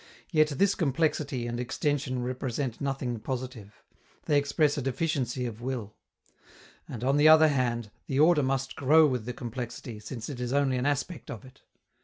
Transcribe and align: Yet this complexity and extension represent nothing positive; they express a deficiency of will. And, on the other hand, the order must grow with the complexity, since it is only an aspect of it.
Yet 0.31 0.47
this 0.47 0.73
complexity 0.73 1.45
and 1.45 1.59
extension 1.59 2.23
represent 2.23 2.81
nothing 2.81 3.19
positive; 3.19 3.83
they 4.25 4.35
express 4.39 4.75
a 4.75 4.81
deficiency 4.81 5.45
of 5.45 5.61
will. 5.61 5.93
And, 6.89 7.03
on 7.03 7.17
the 7.17 7.27
other 7.27 7.49
hand, 7.49 7.91
the 8.07 8.19
order 8.19 8.41
must 8.41 8.75
grow 8.75 9.05
with 9.05 9.25
the 9.25 9.33
complexity, 9.33 9.99
since 9.99 10.27
it 10.27 10.39
is 10.39 10.53
only 10.53 10.77
an 10.77 10.87
aspect 10.87 11.29
of 11.29 11.45
it. 11.45 11.61